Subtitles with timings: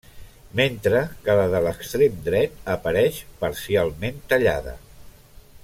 [0.59, 4.75] Mentre que la de l'extrem dret apareix parcialment tallada.